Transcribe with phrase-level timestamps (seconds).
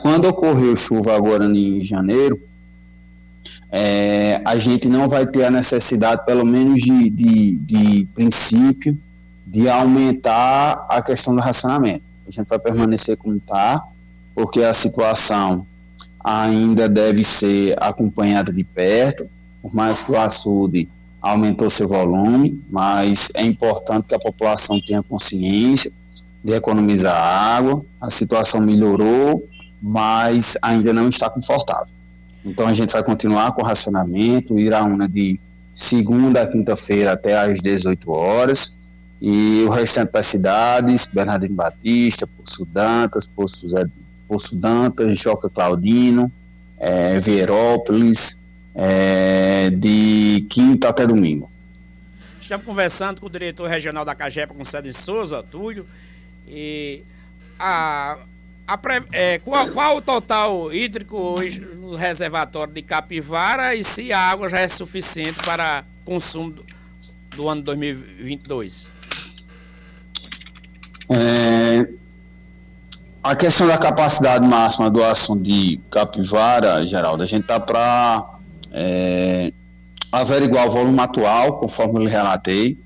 [0.00, 2.40] quando ocorreu chuva agora em janeiro,
[3.70, 8.98] é, a gente não vai ter a necessidade, pelo menos de, de, de princípio,
[9.46, 12.02] de aumentar a questão do racionamento.
[12.26, 13.84] A gente vai permanecer como está,
[14.34, 15.66] porque a situação
[16.22, 19.28] ainda deve ser acompanhada de perto,
[19.62, 20.88] por mais que o açude
[21.20, 25.92] aumentou seu volume, mas é importante que a população tenha consciência
[26.42, 27.84] de economizar água.
[28.00, 29.46] A situação melhorou,
[29.80, 31.94] mas ainda não está confortável.
[32.44, 35.38] Então a gente vai continuar com o racionamento, Iraúna de
[35.74, 38.74] segunda a quinta-feira até às 18 horas,
[39.20, 43.84] e o restante das cidades, Bernardino Batista, Poço Dantas, Poço, Zé,
[44.26, 46.32] Poço Dantas, Joca Claudino,
[46.78, 48.38] é, Vierópolis,
[48.74, 51.50] é, de quinta até domingo.
[52.40, 55.86] Estamos conversando com o diretor regional da Cagepa, com Cédric Souza, Túlio,
[56.48, 57.02] e
[57.58, 58.18] a,
[58.70, 58.78] a
[59.10, 64.48] é, qual, qual, o total hídrico hoje no reservatório de Capivara e se a água
[64.48, 66.64] já é suficiente para consumo do,
[67.34, 68.86] do ano 2022?
[71.08, 71.88] É,
[73.24, 78.38] a questão da capacidade máxima do assunto de Capivara, Geraldo, a gente está para
[78.70, 79.52] é,
[80.12, 82.78] averiguar o volume atual, conforme eu relatei.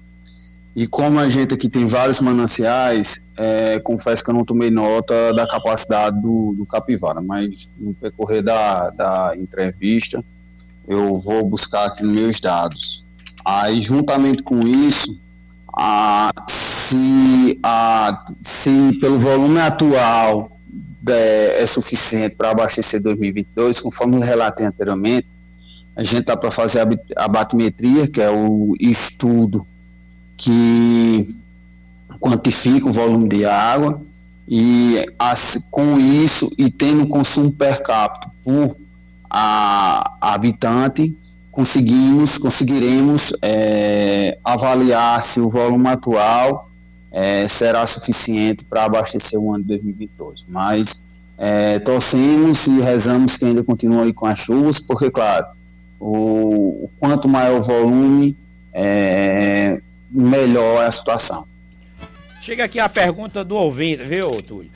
[0.76, 5.32] E como a gente aqui tem vários mananciais, é, confesso que eu não tomei nota
[5.32, 10.24] da capacidade do, do capivara, mas no percorrer da, da entrevista
[10.86, 13.04] eu vou buscar aqui nos meus dados.
[13.44, 15.20] Aí, juntamente com isso,
[15.72, 20.58] a, se, a, se pelo volume atual
[21.08, 25.28] é, é suficiente para abastecer 2022, conforme relatei anteriormente,
[25.94, 29.60] a gente está para fazer a, a batimetria, que é o estudo
[30.36, 31.36] que
[32.20, 34.00] quantifica o volume de água,
[34.48, 38.76] e as, com isso, e tendo consumo per capita por
[39.28, 41.16] a, a habitante,
[41.50, 46.70] conseguimos, conseguiremos é, avaliar se o volume atual
[47.10, 50.46] é, será suficiente para abastecer o ano de 2022.
[50.48, 51.00] Mas
[51.38, 55.46] é, torcemos e rezamos que ainda continue com as chuvas, porque, claro,
[55.98, 58.36] o, o quanto maior o volume,
[58.72, 59.80] é,
[60.14, 61.46] melhor é a situação.
[62.40, 64.70] Chega aqui a pergunta do ouvinte, viu, Túlio?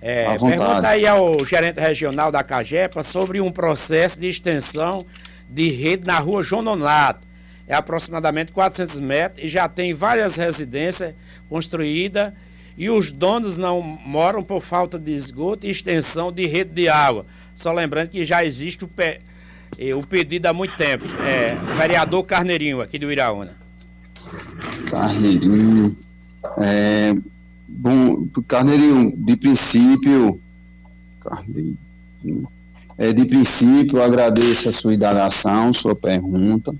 [0.00, 5.06] É, pergunta aí ao gerente regional da Cagepa sobre um processo de extensão
[5.48, 7.26] de rede na rua João Nonato.
[7.66, 11.14] É aproximadamente 400 metros e já tem várias residências
[11.48, 12.34] construídas
[12.76, 17.24] e os donos não moram por falta de esgoto e extensão de rede de água.
[17.54, 19.20] Só lembrando que já existe o, pe...
[19.96, 21.06] o pedido há muito tempo.
[21.22, 23.63] É, vereador Carneirinho, aqui do Iraúna.
[24.90, 25.96] Carneirinho.
[26.58, 27.14] É,
[27.68, 30.40] bom, Carneirinho, de princípio.
[31.20, 31.76] Carneirinho.
[32.96, 36.74] É, de princípio, agradeço a sua indagação, sua pergunta.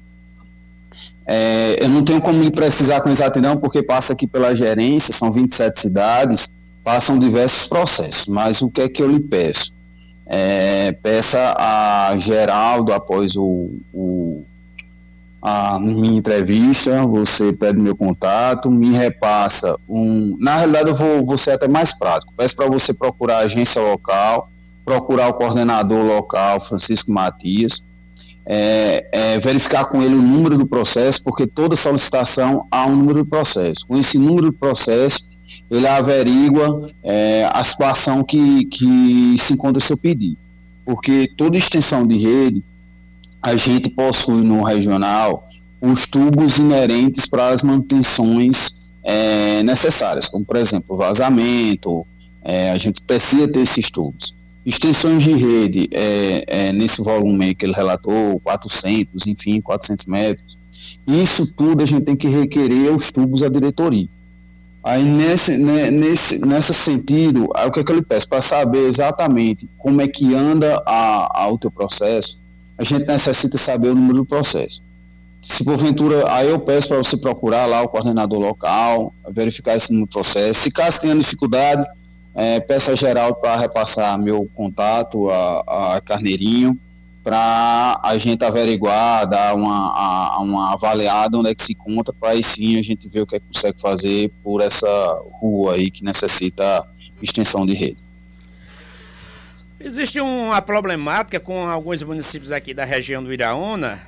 [1.27, 5.33] É, eu não tenho como lhe precisar com exatidão, porque passa aqui pela gerência, são
[5.33, 6.51] 27 cidades,
[6.85, 9.73] passam diversos processos, mas o que é que eu lhe peço?
[10.27, 14.24] É, peça a Geraldo, após o, o
[15.47, 20.39] a minha entrevista, você pede meu contato, me repassa um.
[20.41, 22.33] Na realidade, eu vou, vou ser até mais prático.
[22.35, 24.51] Peço para você procurar a agência local,
[24.87, 27.83] procurar o coordenador local, Francisco Matias,
[28.47, 33.23] é, é, verificar com ele o número do processo, porque toda solicitação há um número
[33.23, 33.87] do processo.
[33.87, 35.29] Com esse número do processo,
[35.71, 40.39] ele averigua é, a situação que, que se encontra o seu pedido.
[40.87, 42.65] Porque toda extensão de rede
[43.45, 45.43] a gente possui no regional
[45.79, 52.07] os tubos inerentes para as manutenções é, necessárias, como por exemplo vazamento,
[52.43, 54.35] é, a gente precisa ter esses tubos.
[54.65, 60.57] Extensões de rede é, é nesse volume que ele relatou, 400, enfim, 400 metros.
[61.07, 64.09] Isso tudo a gente tem que requerer os tubos à diretoria.
[64.83, 68.27] Aí nesse, né, nesse nesse sentido, o que, é que eu lhe peço?
[68.27, 72.43] Para saber exatamente como é que anda a, a, o teu processo,
[72.77, 74.83] a gente necessita saber o número do processo.
[75.41, 80.09] Se porventura, aí eu peço para você procurar lá o coordenador local, verificar esse número
[80.09, 80.61] do processo.
[80.61, 81.87] Se caso tenha dificuldade,
[82.35, 86.79] é, peço a Geraldo para repassar meu contato a, a Carneirinho,
[87.23, 92.31] para a gente averiguar, dar uma, a, uma avaliada onde é que se encontra, para
[92.31, 94.87] aí sim a gente ver o que é que consegue fazer por essa
[95.41, 96.83] rua aí que necessita
[97.23, 98.14] extensão de rede.
[99.85, 104.01] Existe uma problemática com alguns municípios aqui da região do Iraúna,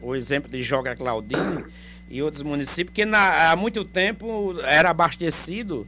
[0.00, 1.66] o exemplo de Joga Claudinho
[2.08, 5.86] e outros municípios, que na, há muito tempo era abastecido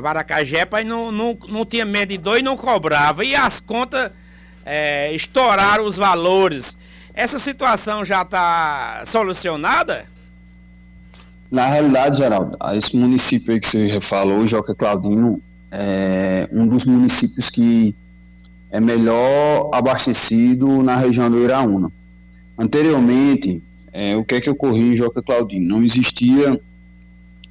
[0.00, 3.24] Baracajepa e não, não, não tinha medo de dor e não cobrava.
[3.24, 4.12] E as contas
[4.64, 6.76] é, estouraram os valores.
[7.14, 10.06] Essa situação já está solucionada?
[11.50, 15.42] Na realidade, Geraldo, esse município aí que você falou, Joca Claudino,
[15.72, 17.92] é um dos municípios que
[18.70, 21.90] é melhor abastecido na região do Iraúna.
[22.58, 25.66] Anteriormente, é, o que é que ocorria Joca Claudino?
[25.66, 26.60] Não existia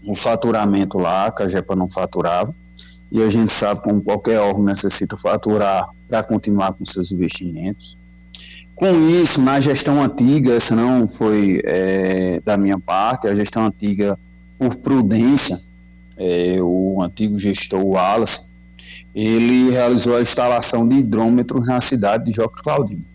[0.07, 2.53] o faturamento lá, a Jepa não faturava,
[3.12, 7.97] e a gente sabe como qualquer órgão necessita faturar para continuar com seus investimentos.
[8.75, 14.19] Com isso, na gestão antiga, essa não foi é, da minha parte, a gestão antiga,
[14.59, 15.62] por prudência,
[16.17, 18.41] é, o antigo gestor Wallace,
[19.15, 23.06] ele realizou a instalação de hidrômetros na cidade de Joca Claudino.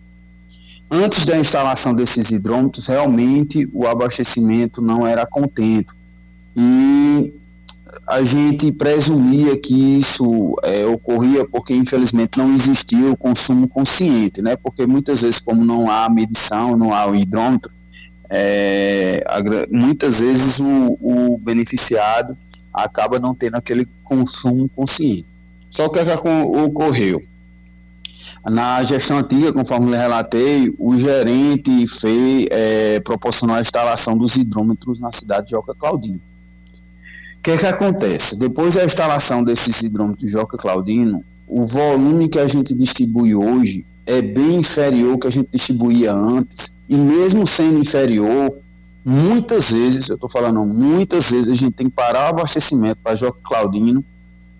[0.89, 5.93] Antes da instalação desses hidrômetros, realmente o abastecimento não era contento.
[6.57, 7.33] E
[8.07, 14.55] a gente presumia que isso é, ocorria porque, infelizmente, não existia o consumo consciente, né?
[14.55, 17.71] Porque muitas vezes, como não há medição, não há o hidrômetro,
[18.29, 19.23] é,
[19.69, 22.35] muitas vezes o, o, beneficiado
[22.73, 25.27] acaba não tendo aquele consumo consciente.
[25.71, 27.23] Só que o que ocorreu?
[28.43, 35.11] Na gestão antiga, conforme relatei, o gerente fez, é, proporcionou a instalação dos hidrômetros na
[35.11, 36.19] cidade de Oca Claudino.
[37.37, 38.37] O que, que acontece?
[38.37, 43.83] Depois da instalação desses hidrômetros de Joca Claudino, o volume que a gente distribui hoje
[44.05, 48.53] é bem inferior ao que a gente distribuía antes, e mesmo sendo inferior,
[49.03, 53.15] muitas vezes, eu estou falando muitas vezes, a gente tem que parar o abastecimento para
[53.15, 54.05] Joca Claudino,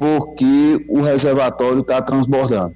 [0.02, 2.76] porque o reservatório está transbordando.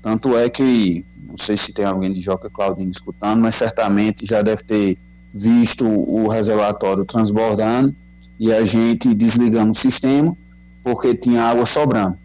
[0.00, 4.40] Tanto é que, não sei se tem alguém de Joca Claudino escutando, mas certamente já
[4.40, 4.96] deve ter
[5.32, 7.92] visto o reservatório transbordando,
[8.38, 10.36] e a gente desligando o sistema
[10.80, 12.16] porque tinha água sobrando.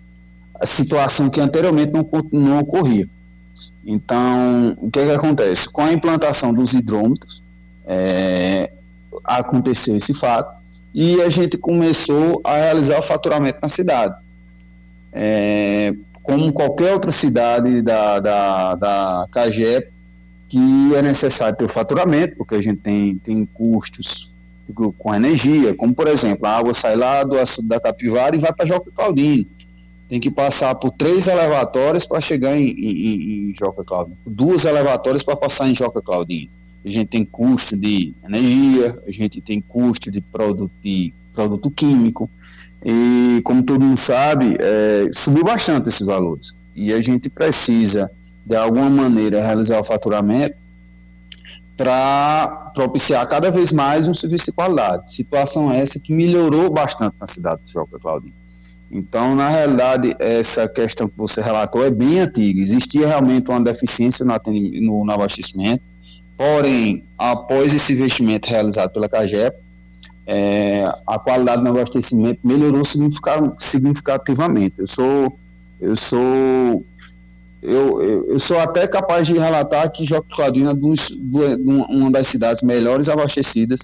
[0.54, 3.10] A situação que anteriormente não, não ocorria.
[3.84, 5.68] Então, o que, é que acontece?
[5.68, 7.42] Com a implantação dos hidrômetros,
[7.84, 8.72] é,
[9.24, 10.59] aconteceu esse fato
[10.94, 14.16] e a gente começou a realizar o faturamento na cidade.
[15.12, 15.94] É,
[16.24, 19.92] como qualquer outra cidade da, da, da CAGEP,
[20.48, 24.32] que é necessário ter o faturamento, porque a gente tem, tem custos
[24.98, 28.54] com energia, como por exemplo, a água sai lá do açude da Capivara e vai
[28.54, 29.46] para Joca Claudino.
[30.08, 35.24] Tem que passar por três elevatórios para chegar em, em, em, Joca Claudino, duas elevatórias
[35.24, 36.50] para passar em Joca Claudino.
[36.84, 42.30] A gente tem custo de energia, a gente tem custo de produto, de produto químico,
[42.84, 46.54] e como todo mundo sabe, é, subiu bastante esses valores.
[46.76, 48.10] E a gente precisa,
[48.46, 50.56] de alguma maneira, realizar o faturamento
[51.76, 55.14] para propiciar cada vez mais um serviço de qualidade.
[55.14, 58.34] Situação essa que melhorou bastante na cidade de Joca, Claudinho.
[58.92, 62.60] Então, na realidade, essa questão que você relatou é bem antiga.
[62.60, 64.34] Existia realmente uma deficiência no,
[64.82, 65.84] no, no abastecimento,
[66.40, 69.58] porém, após esse investimento realizado pela CAGEP,
[70.26, 72.82] é, a qualidade do abastecimento melhorou
[73.60, 74.76] significativamente.
[74.78, 75.38] Eu sou,
[75.82, 76.86] eu sou
[77.62, 81.56] eu, eu, sou até capaz de relatar que Joca Claudino é
[81.90, 83.82] uma das cidades melhores abastecidas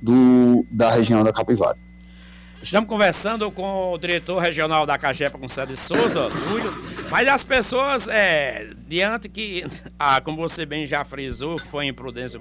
[0.00, 1.76] do, da região da Capivara.
[2.62, 6.74] Estamos conversando com o diretor regional da Cajepa, com César Souza, Túlio,
[7.10, 9.66] mas as pessoas, é, diante que,
[9.98, 12.38] ah, como você bem já frisou, foi imprudência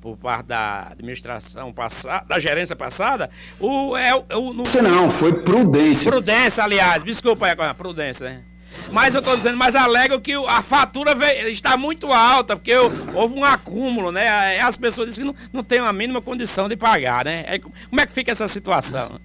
[0.00, 3.30] por parte da administração passada, da gerência passada,
[3.60, 3.96] o...
[3.96, 6.10] É, o, no, não, foi prudência.
[6.10, 8.44] Prudência, aliás, desculpa aí, prudência, né?
[8.90, 13.34] Mas eu estou dizendo, mas alegam que a fatura veio, está muito alta, porque houve
[13.34, 14.58] um acúmulo, né?
[14.60, 17.58] As pessoas dizem que não, não têm a mínima condição de pagar, né?
[17.88, 19.18] como é que fica essa situação?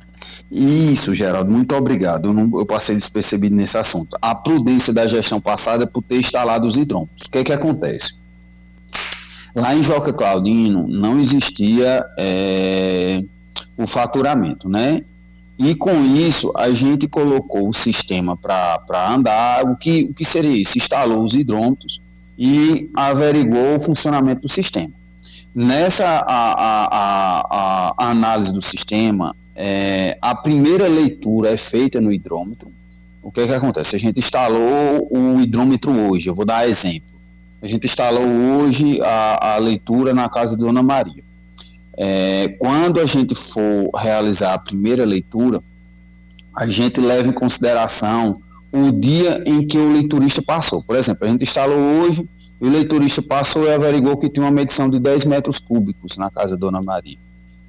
[0.52, 2.28] Isso, Geraldo, muito obrigado.
[2.28, 4.18] Eu, não, eu passei despercebido nesse assunto.
[4.22, 7.28] A prudência da gestão passada é por ter instalado os hidrômetros.
[7.28, 8.16] O que é que acontece?
[9.56, 13.24] Lá em Joca Claudino não existia é,
[13.78, 15.06] o faturamento, né?
[15.58, 19.64] E com isso, a gente colocou o sistema para andar.
[19.64, 20.78] O que, o que seria isso?
[20.78, 22.02] Instalou os hidrômetros
[22.38, 24.92] e averiguou o funcionamento do sistema.
[25.54, 32.12] Nessa a, a, a, a análise do sistema, é, a primeira leitura é feita no
[32.12, 32.72] hidrômetro.
[33.22, 33.96] O que, é que acontece?
[33.96, 37.12] A gente instalou o hidrômetro hoje, eu vou dar exemplo.
[37.62, 41.24] A gente instalou hoje a, a leitura na casa de Dona Maria.
[41.96, 45.62] É, quando a gente for realizar a primeira leitura,
[46.56, 48.42] a gente leva em consideração
[48.72, 50.82] o dia em que o leiturista passou.
[50.82, 52.28] Por exemplo, a gente instalou hoje,
[52.60, 56.58] o leiturista passou e averigou que tinha uma medição de 10 metros cúbicos na casa
[56.58, 57.18] Dona Maria.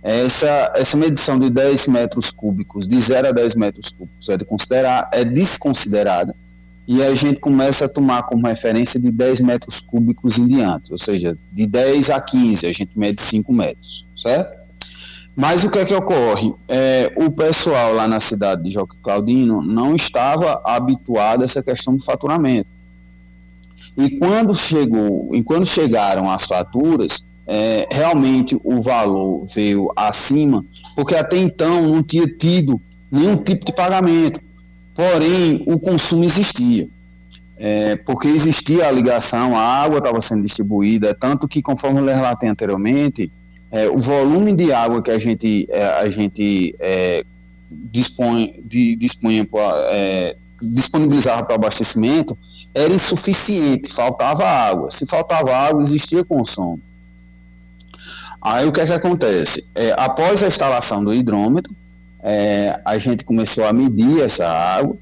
[0.02, 4.44] Essa, essa medição de 10 metros cúbicos, de 0 a 10 metros cúbicos, é, de
[4.44, 6.35] considerar, é desconsiderada,
[6.87, 10.99] e a gente começa a tomar como referência de 10 metros cúbicos em diante, ou
[10.99, 14.61] seja, de 10 a 15, a gente mede 5 metros, certo?
[15.35, 16.52] Mas o que é que ocorre?
[16.68, 21.97] É, o pessoal lá na cidade de Joque Claudino não estava habituado a essa questão
[21.97, 22.68] do faturamento.
[23.97, 31.15] E quando chegou, e quando chegaram as faturas, é, realmente o valor veio acima, porque
[31.15, 32.81] até então não tinha tido
[33.11, 34.41] nenhum tipo de pagamento.
[34.95, 36.89] Porém, o consumo existia.
[37.57, 42.49] É, porque existia a ligação, a água estava sendo distribuída, tanto que, conforme eu relatei
[42.49, 43.31] anteriormente,
[43.71, 47.25] é, o volume de água que a gente, é, a gente é,
[47.71, 49.47] dispõe, de, dispunha,
[49.91, 52.37] é, disponibilizava para abastecimento
[52.75, 54.91] era insuficiente, faltava água.
[54.91, 56.81] Se faltava água, existia consumo.
[58.43, 59.65] Aí o que é que acontece?
[59.75, 61.73] É, após a instalação do hidrômetro,
[62.23, 64.97] é, a gente começou a medir essa água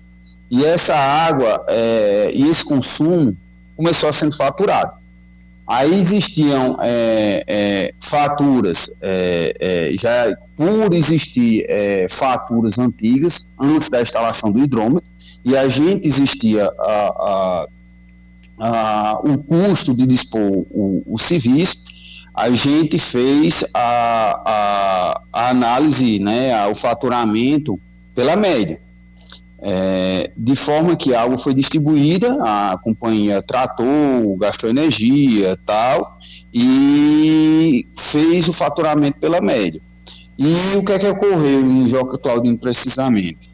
[0.51, 3.35] e essa água é, e esse consumo
[3.77, 4.93] começou a ser faturado.
[5.67, 11.65] Aí existiam é, é, faturas, é, já por existir
[12.11, 15.09] faturas antigas, antes da instalação do hidrômetro,
[15.45, 17.67] e a gente existia a,
[18.59, 21.85] a, a, o custo de dispor o, o serviço,
[22.35, 27.79] a gente fez a, a, análise, né, o faturamento
[28.15, 28.81] pela média.
[29.63, 36.19] É, de forma que a água foi distribuída, a companhia tratou, gastou energia tal,
[36.53, 39.81] e fez o faturamento pela média.
[40.39, 43.51] E o que é que ocorreu em Joca Claudinho precisamente?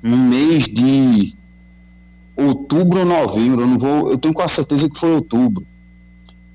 [0.00, 1.34] No mês de
[2.36, 5.66] outubro ou novembro, eu não vou, eu tenho quase certeza que foi outubro,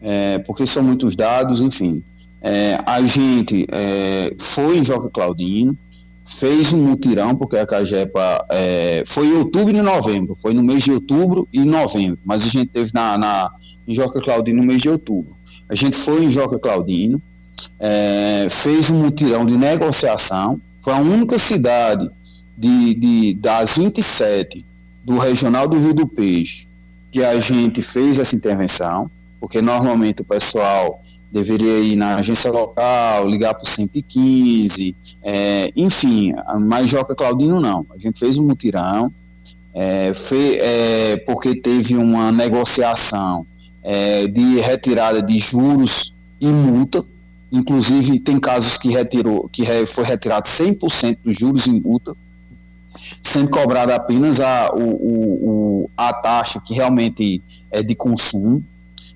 [0.01, 2.03] é, porque são muitos dados, enfim.
[2.41, 5.77] É, a gente é, foi em Joca Claudino,
[6.25, 10.84] fez um mutirão, porque a Cagepa é, foi em outubro e novembro, foi no mês
[10.84, 13.51] de outubro e novembro, mas a gente teve na, na,
[13.88, 15.36] em Joca Claudino no mês de outubro.
[15.70, 17.22] A gente foi em Joca Claudino,
[17.79, 22.10] é, fez um mutirão de negociação, foi a única cidade
[22.58, 24.65] de, de, das 27
[25.03, 26.67] do Regional do Rio do Peixe
[27.12, 33.27] que a gente fez essa intervenção, porque normalmente o pessoal deveria ir na agência local,
[33.27, 37.86] ligar para o 115, é, enfim, mas Joca Claudino não.
[37.89, 39.10] A gente fez um mutirão,
[39.74, 43.48] é, foi, é, porque teve uma negociação
[43.81, 47.03] é, de retirada de juros e multa,
[47.51, 52.13] inclusive tem casos que retirou, que foi retirado 100% dos juros e multa,
[53.24, 58.57] sendo cobrada apenas a, o, o, a taxa que realmente é de consumo.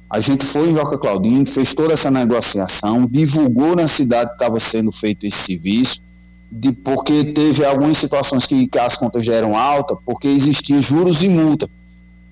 [0.09, 4.59] A gente foi em Joca Claudinho, fez toda essa negociação, divulgou na cidade que estava
[4.59, 6.03] sendo feito esse serviço,
[6.51, 11.23] de, porque teve algumas situações que, que as contas já eram altas, porque existiam juros
[11.23, 11.69] e multa.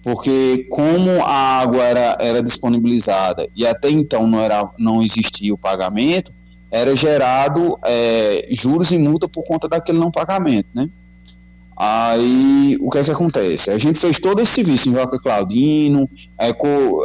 [0.04, 5.58] Porque como a água era, era disponibilizada e até então não, era, não existia o
[5.58, 6.32] pagamento,
[6.70, 10.90] era gerado é, juros e multa por conta daquele não pagamento, né?
[11.76, 13.72] Aí, o que é que acontece?
[13.72, 16.52] A gente fez todo esse serviço em Joca Claudino, é,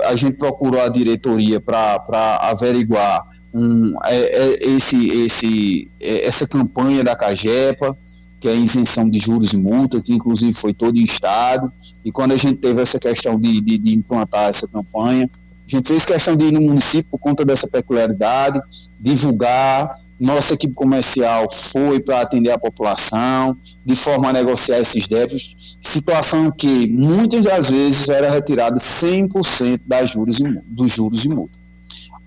[0.07, 3.23] a gente procurou a diretoria para averiguar
[3.53, 7.97] um, é, é, esse, esse, essa campanha da Cagepa,
[8.41, 11.73] que é a isenção de juros e multa, que inclusive foi todo em estado,
[12.05, 15.29] e quando a gente teve essa questão de, de, de implantar essa campanha,
[15.69, 18.61] a gente fez questão de ir no município por conta dessa peculiaridade,
[18.99, 25.77] divulgar, nossa equipe comercial foi para atender a população, de forma a negociar esses débitos,
[25.81, 31.57] situação que muitas das vezes era retirada 100% das juros e, dos juros e multa.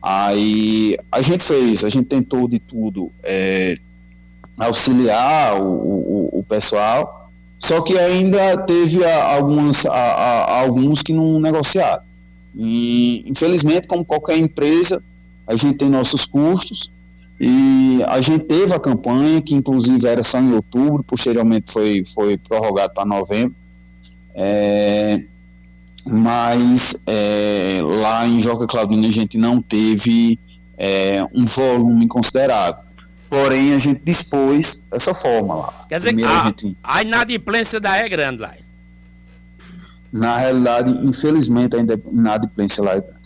[0.02, 3.76] Aí a gente fez, a gente tentou de tudo é,
[4.58, 7.30] auxiliar o, o, o, pessoal,
[7.60, 12.04] só que ainda teve alguns, a, a, alguns que não negociaram.
[12.56, 15.04] E infelizmente, como qualquer empresa,
[15.46, 16.92] a gente tem nossos custos,
[17.44, 22.38] e a gente teve a campanha, que inclusive era só em outubro, posteriormente foi, foi
[22.38, 23.56] prorrogado para novembro.
[24.36, 25.24] É,
[26.06, 30.38] mas é, lá em Joca Claudina a gente não teve
[30.78, 32.80] é, um volume considerável.
[33.28, 35.86] Porém, a gente dispôs dessa forma lá.
[35.90, 36.78] Quer dizer, a, a, gente...
[36.84, 38.54] a inadimplência da é grande lá.
[40.14, 43.21] Na realidade, infelizmente, a inadimplência lá é grande.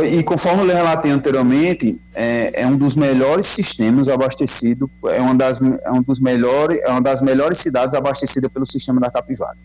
[0.00, 5.60] E conforme eu relatei anteriormente, é, é, um dos melhores sistemas abastecido, é uma das,
[5.60, 9.56] é um dos melhores, é uma das melhores cidades abastecida pelo sistema da Capivara.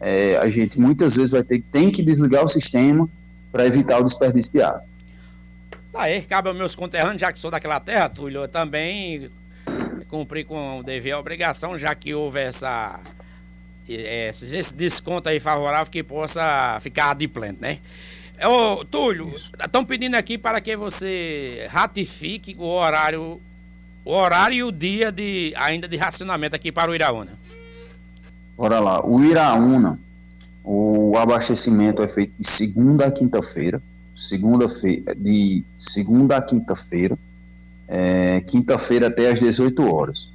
[0.00, 3.08] É, a gente muitas vezes vai ter tem que desligar o sistema
[3.52, 4.82] para evitar o desperdício de água.
[5.94, 9.30] Aí, cabe aos meus conterrâneos, já que sou daquela terra, Túlio, eu também
[10.08, 12.98] cumpri com o dever a obrigação, já que houve essa,
[13.88, 17.78] esse, esse desconto aí favorável que possa ficar adimplente, né?
[18.46, 23.40] Ô, Túlio, estão pedindo aqui para que você ratifique o horário,
[24.04, 27.32] o horário e o dia de ainda de racionamento aqui para o Iraúna.
[28.56, 29.98] Bora lá, o Iraúna,
[30.62, 33.82] o abastecimento é feito de segunda a quinta-feira,
[34.14, 37.18] segunda-feira de segunda a quinta-feira,
[37.88, 40.30] é, quinta-feira até às 18 horas.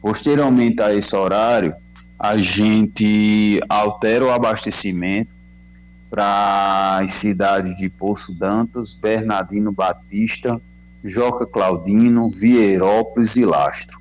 [0.00, 1.74] Posteriormente a esse horário,
[2.18, 5.35] a gente altera o abastecimento
[6.10, 10.60] para as cidades de Poço Dantas, Bernardino Batista,
[11.02, 14.00] Joca Claudino, Vieirópolis e Lastro.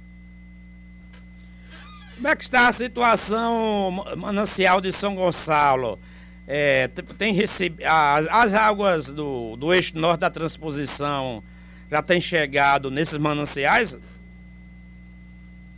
[2.15, 6.00] Como é que está a situação manancial de São Gonçalo?
[6.47, 11.43] É, tem recebido as, as, águas do, do eixo norte da transposição
[11.89, 13.97] já têm chegado nesses mananciais?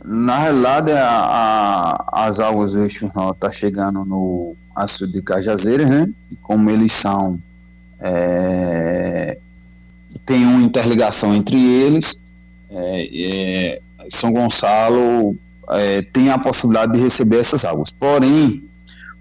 [0.04, 5.22] Na realidade, a, a, as águas do eixo norte estão tá chegando no açude de
[5.22, 6.08] Cajazeiras, né?
[6.30, 7.38] E como eles são.
[8.00, 9.38] É,
[10.24, 12.22] tem uma interligação entre eles.
[12.70, 13.80] É, é,
[14.10, 15.36] são Gonçalo
[15.70, 17.90] é, tem a possibilidade de receber essas águas.
[17.90, 18.62] Porém,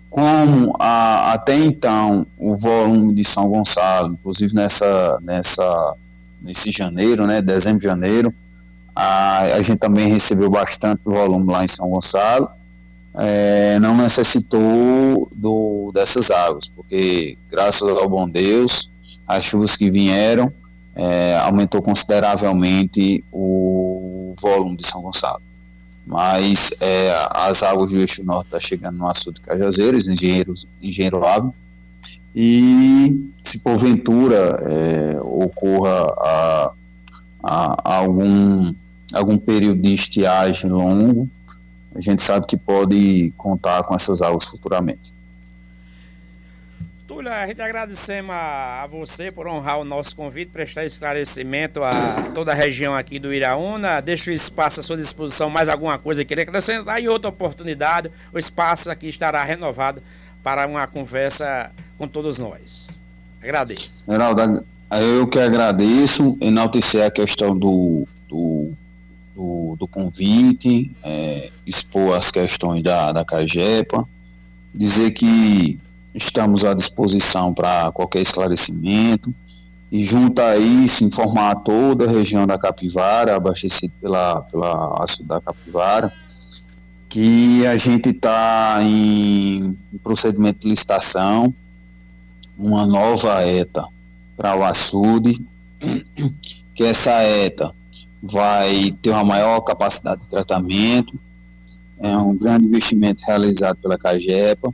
[0.09, 5.93] como a, até então o volume de São Gonçalo, inclusive nessa, nessa,
[6.41, 8.33] nesse janeiro, né, dezembro, janeiro,
[8.95, 12.47] a, a gente também recebeu bastante volume lá em São Gonçalo,
[13.17, 18.89] é, não necessitou do, dessas águas, porque graças ao bom Deus,
[19.27, 20.51] as chuvas que vieram
[20.95, 25.41] é, aumentou consideravelmente o volume de São Gonçalo.
[26.05, 30.65] Mas é, as águas do eixo norte estão tá chegando no açude de Cajazeiras, engenheiros,
[30.81, 31.49] engenheiro Ave,
[32.33, 36.73] e se porventura é, ocorra a,
[37.43, 38.73] a algum,
[39.11, 41.29] algum período de estiagem longo,
[41.97, 45.11] a gente sabe que pode contar com essas águas futuramente.
[47.07, 51.91] Túlio, a gente agradecemos a, a, você por honrar o nosso convite, prestar esclarecimento a
[52.35, 54.01] toda a região aqui do Iraúna.
[54.01, 57.01] Deixo o espaço à sua disposição, mais alguma coisa que queria acrescentar.
[57.01, 60.03] E outra oportunidade, o espaço aqui estará renovado
[60.43, 62.87] para uma conversa com todos nós.
[63.41, 64.03] Agradeço.
[64.07, 68.07] Geraldo, eu que agradeço, enaltecer a questão do,
[69.77, 74.07] do, convite, é, expor as questões da, da CAGEPA,
[74.73, 75.79] dizer que
[76.13, 79.33] estamos à disposição para qualquer esclarecimento
[79.91, 86.11] e junto a isso informar toda a região da Capivara, abastecida pela, pela da Capivara,
[87.07, 91.53] que a gente está em procedimento de licitação,
[92.57, 93.87] uma nova ETA
[94.35, 95.39] para o açude,
[96.73, 97.73] que essa ETA
[98.21, 101.19] vai ter uma maior capacidade de tratamento,
[101.99, 104.73] é um grande investimento realizado pela CAGEPA,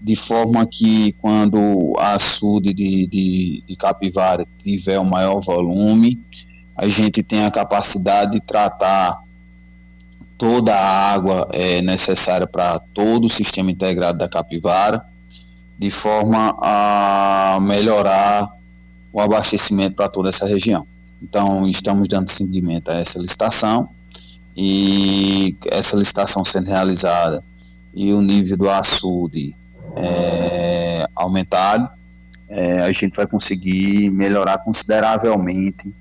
[0.00, 6.20] de forma que quando a açude de, de, de capivara tiver o maior volume,
[6.76, 9.22] a gente tem a capacidade de tratar
[10.36, 15.04] toda a água é, necessária para todo o sistema integrado da capivara,
[15.78, 18.48] de forma a melhorar
[19.12, 20.86] o abastecimento para toda essa região.
[21.24, 23.88] Então, estamos dando seguimento a essa licitação
[24.54, 27.42] e essa licitação sendo realizada
[27.94, 29.56] e o nível do açude
[29.96, 31.88] é, aumentado,
[32.46, 35.94] é, a gente vai conseguir melhorar consideravelmente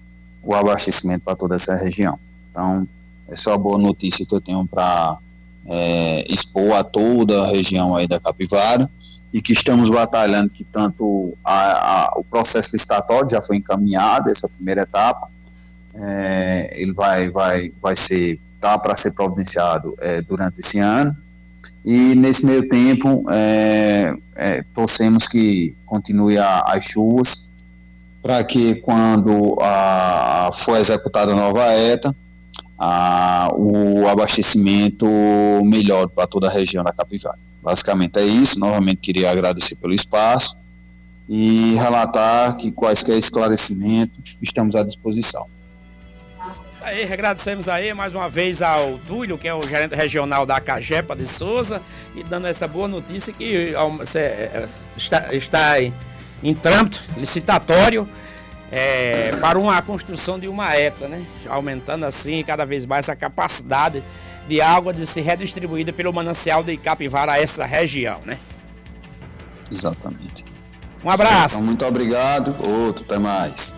[0.44, 2.20] o abastecimento para toda essa região.
[2.52, 2.86] Então,
[3.30, 5.18] essa é uma boa notícia que eu tenho para
[5.66, 8.90] é, expor a toda a região aí da Capivara
[9.34, 14.48] e que estamos batalhando que tanto a, a, o processo licitatório já foi encaminhado, essa
[14.48, 15.28] primeira etapa,
[15.96, 21.16] é, ele vai, vai, vai ser, tá para ser providenciado é, durante esse ano,
[21.84, 27.52] e nesse meio tempo, é, é, torcemos que continue a, as chuvas,
[28.22, 32.16] para que quando a, for executada a nova ETA,
[32.86, 35.06] a, o abastecimento
[35.64, 37.40] melhore para toda a região da Capivara.
[37.62, 38.60] Basicamente é isso.
[38.60, 40.58] Novamente queria agradecer pelo espaço
[41.30, 45.48] e relatar que quaisquer esclarecimentos estamos à disposição.
[46.82, 51.16] Aí, agradecemos aí mais uma vez ao Túlio, que é o gerente regional da Cajepa
[51.16, 51.82] de Souza,
[52.14, 53.74] e dando essa boa notícia que
[54.16, 58.06] é, está, está em, trâmito licitatório
[58.76, 61.24] é, para uma construção de uma ETA, né?
[61.48, 64.04] Aumentando assim cada vez mais a capacidade
[64.48, 68.36] de água de ser redistribuída pelo manancial de Capivara a essa região, né?
[69.72, 70.44] Exatamente.
[71.06, 71.56] Um abraço.
[71.56, 72.56] Então, muito obrigado.
[72.68, 73.74] Outro, até mais.